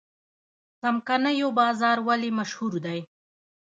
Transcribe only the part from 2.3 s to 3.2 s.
مشهور دی؟